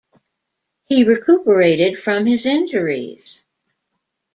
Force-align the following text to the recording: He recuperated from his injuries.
He 0.85 1.03
recuperated 1.03 1.95
from 1.95 2.25
his 2.25 2.47
injuries. 2.47 3.45